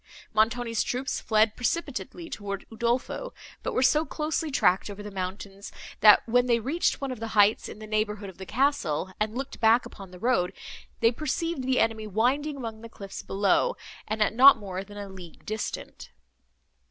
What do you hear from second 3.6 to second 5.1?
but were so closely tracked over